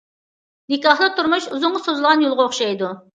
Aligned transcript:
نىكاھلىق 0.73 1.13
تۇرمۇش 1.19 1.47
ئۇزۇنغا 1.51 1.83
سوزۇلغان 1.83 2.25
يولغا 2.27 2.47
ئوخشايدۇ. 2.47 2.91